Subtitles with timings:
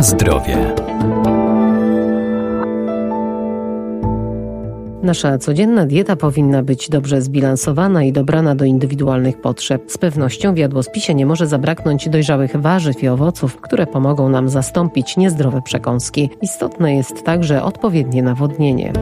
[0.00, 0.74] Na zdrowie.
[5.02, 9.82] Nasza codzienna dieta powinna być dobrze zbilansowana i dobrana do indywidualnych potrzeb.
[9.92, 15.16] Z pewnością w jadłospisie nie może zabraknąć dojrzałych warzyw i owoców, które pomogą nam zastąpić
[15.16, 16.30] niezdrowe przekąski.
[16.42, 18.92] Istotne jest także odpowiednie nawodnienie.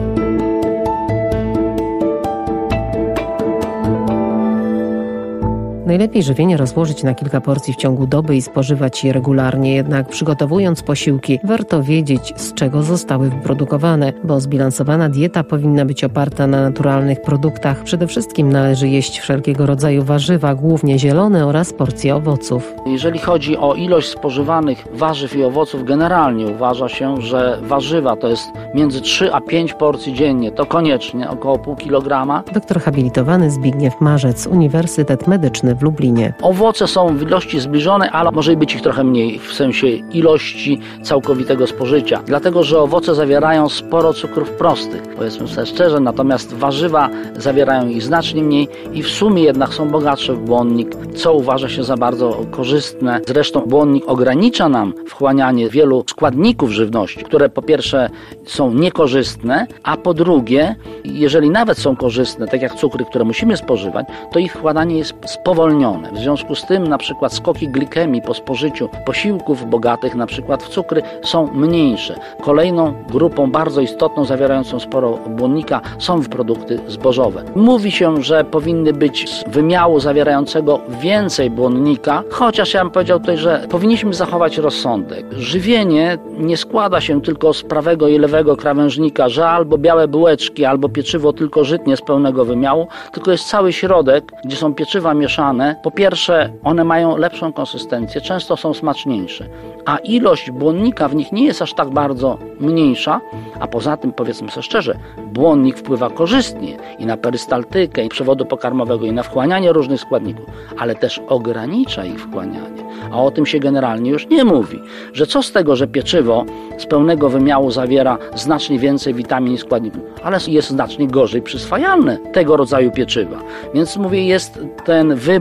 [5.89, 10.83] Najlepiej żywienie rozłożyć na kilka porcji w ciągu doby i spożywać je regularnie, jednak przygotowując
[10.83, 17.21] posiłki, warto wiedzieć, z czego zostały wyprodukowane, bo zbilansowana dieta powinna być oparta na naturalnych
[17.21, 17.83] produktach.
[17.83, 22.73] Przede wszystkim należy jeść wszelkiego rodzaju warzywa, głównie zielone oraz porcje owoców.
[22.85, 28.45] Jeżeli chodzi o ilość spożywanych warzyw i owoców, generalnie uważa się, że warzywa to jest
[28.75, 32.43] między 3 a 5 porcji dziennie, to koniecznie około pół kilograma.
[32.53, 36.33] Doktor habilitowany Zbigniew Marzec, Uniwersytet Medyczny w Lublinie.
[36.41, 41.67] Owoce są w ilości zbliżone, ale może być ich trochę mniej w sensie ilości całkowitego
[41.67, 42.21] spożycia.
[42.25, 48.43] Dlatego, że owoce zawierają sporo cukrów prostych, powiedzmy sobie szczerze, natomiast warzywa zawierają ich znacznie
[48.43, 53.19] mniej i w sumie jednak są bogatsze w błonnik, co uważa się za bardzo korzystne.
[53.27, 58.09] Zresztą błonnik ogranicza nam wchłanianie wielu składników żywności, które po pierwsze
[58.45, 64.05] są niekorzystne, a po drugie, jeżeli nawet są korzystne, tak jak cukry, które musimy spożywać,
[64.31, 65.68] to ich wchłanianie jest spowolnione
[66.13, 70.69] w związku z tym na przykład skoki glikemii po spożyciu posiłków bogatych na przykład w
[70.69, 72.19] cukry są mniejsze.
[72.41, 77.43] Kolejną grupą bardzo istotną, zawierającą sporo błonnika są produkty zbożowe.
[77.55, 83.37] Mówi się, że powinny być z wymiału zawierającego więcej błonnika, chociaż ja bym powiedział tutaj,
[83.37, 85.25] że powinniśmy zachować rozsądek.
[85.31, 90.89] Żywienie nie składa się tylko z prawego i lewego krawężnika, że albo białe bułeczki, albo
[90.89, 95.48] pieczywo tylko żytnie z pełnego wymiału, tylko jest cały środek, gdzie są pieczywa mieszane,
[95.83, 99.45] po pierwsze, one mają lepszą konsystencję, często są smaczniejsze,
[99.85, 103.21] a ilość błonnika w nich nie jest aż tak bardzo mniejsza,
[103.59, 104.95] a poza tym, powiedzmy sobie szczerze,
[105.33, 110.45] błonnik wpływa korzystnie i na perystaltykę, i przewodu pokarmowego, i na wchłanianie różnych składników,
[110.77, 112.89] ale też ogranicza ich wchłanianie.
[113.11, 114.79] A o tym się generalnie już nie mówi,
[115.13, 116.45] że co z tego, że pieczywo
[116.77, 122.57] z pełnego wymiału zawiera znacznie więcej witamin i składników, ale jest znacznie gorzej przyswajalne tego
[122.57, 123.39] rodzaju pieczywa.
[123.73, 125.38] Więc mówię, jest ten wybór,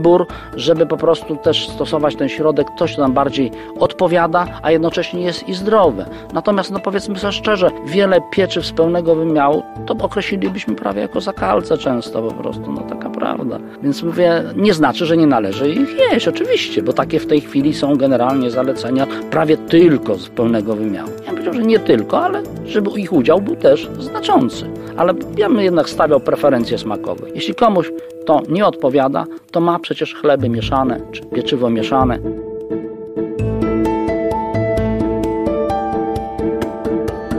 [0.56, 3.50] żeby po prostu też stosować ten środek, coś co nam bardziej
[3.80, 6.04] odpowiada, a jednocześnie jest i zdrowe.
[6.32, 11.78] Natomiast, no powiedzmy sobie szczerze, wiele pieczyw z pełnego wymiału to określilibyśmy prawie jako zakalce
[11.78, 13.58] często po prostu, no taka prawda.
[13.82, 17.74] Więc mówię, nie znaczy, że nie należy ich jeść, oczywiście, bo takie w tej chwili
[17.74, 21.10] są generalnie zalecenia prawie tylko z pełnego wymiału.
[21.26, 24.64] Ja bym że nie tylko, ale żeby ich udział był też znaczący.
[24.96, 27.26] Ale ja bym jednak stawiał preferencje smakowe.
[27.34, 27.90] Jeśli komuś
[28.28, 32.18] to nie odpowiada, to ma przecież chleby mieszane, czy pieczywo mieszane.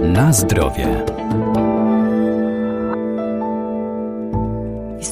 [0.01, 1.18] Na zdrowie.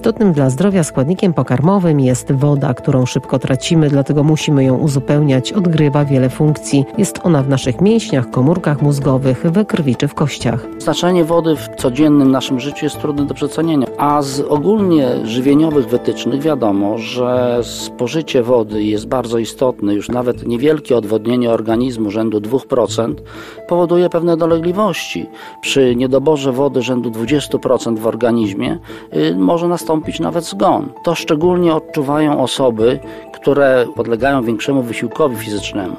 [0.07, 5.53] Istotnym dla zdrowia składnikiem pokarmowym jest woda, którą szybko tracimy, dlatego musimy ją uzupełniać.
[5.53, 6.85] Odgrywa wiele funkcji.
[6.97, 10.65] Jest ona w naszych mięśniach, komórkach mózgowych, we krwi czy w kościach.
[10.77, 16.41] Znaczenie wody w codziennym naszym życiu jest trudne do przecenienia, a z ogólnie żywieniowych wytycznych
[16.41, 19.93] wiadomo, że spożycie wody jest bardzo istotne.
[19.93, 23.13] Już nawet niewielkie odwodnienie organizmu rzędu 2%
[23.67, 25.25] powoduje pewne dolegliwości.
[25.61, 28.79] Przy niedoborze wody rzędu 20% w organizmie
[29.15, 30.89] y, może nastąpić nawet zgon.
[31.03, 32.99] To szczególnie odczuwają osoby,
[33.33, 35.95] które podlegają większemu wysiłkowi fizycznemu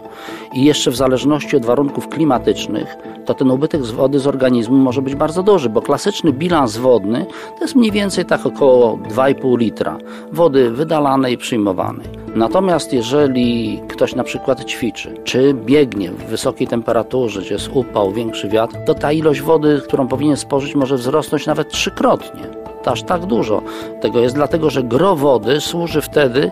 [0.55, 5.03] i jeszcze w zależności od warunków klimatycznych, to ten ubytek z wody z organizmu może
[5.03, 7.27] być bardzo duży, bo klasyczny bilans wodny
[7.59, 9.99] to jest mniej więcej tak około 2,5 litra
[10.33, 12.07] wody wydalanej i przyjmowanej.
[12.35, 18.49] Natomiast jeżeli ktoś na przykład ćwiczy, czy biegnie w wysokiej temperaturze, gdzie jest upał, większy
[18.49, 22.58] wiatr, to ta ilość wody, którą powinien spożyć, może wzrosnąć nawet trzykrotnie
[22.89, 23.63] aż tak dużo.
[24.01, 26.51] Tego jest dlatego, że gro wody służy wtedy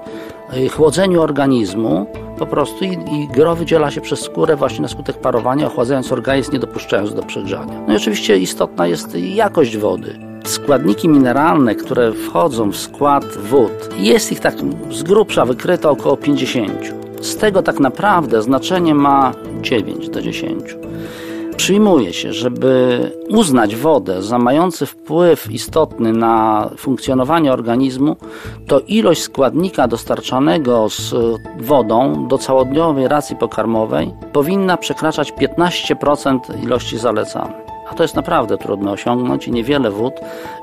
[0.56, 2.06] y, chłodzeniu organizmu
[2.38, 6.52] po prostu i, i gro wydziela się przez skórę właśnie na skutek parowania, ochładzając organizm,
[6.52, 7.82] nie dopuszczając do przegrzania.
[7.86, 10.18] No i oczywiście istotna jest jakość wody.
[10.44, 14.54] Składniki mineralne, które wchodzą w skład wód, jest ich tak
[14.90, 16.94] z grubsza wykryto około 50.
[17.20, 20.76] Z tego tak naprawdę znaczenie ma 9 do 10.
[21.56, 28.16] Przyjmuje się, żeby uznać wodę za mający wpływ istotny na funkcjonowanie organizmu,
[28.66, 31.14] to ilość składnika dostarczanego z
[31.60, 37.66] wodą do całodniowej racji pokarmowej powinna przekraczać 15% ilości zalecanej.
[37.90, 40.14] A to jest naprawdę trudno osiągnąć i niewiele wód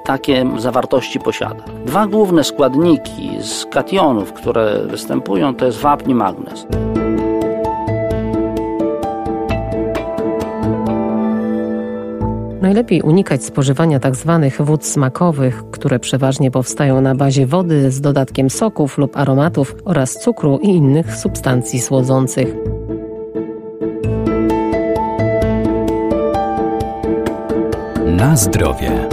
[0.05, 1.63] takie zawartości posiada.
[1.85, 6.65] Dwa główne składniki z kationów, które występują, to jest wapń i magnez.
[12.73, 14.49] Najlepiej unikać spożywania tzw.
[14.57, 20.13] Tak wód smakowych, które przeważnie powstają na bazie wody z dodatkiem soków lub aromatów oraz
[20.13, 22.55] cukru i innych substancji słodzących.
[28.05, 29.12] Na zdrowie.